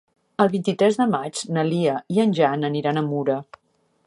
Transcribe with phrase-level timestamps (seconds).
[0.45, 3.41] El vint-i-tres de maig na Lia i en Jan aniran a Mura.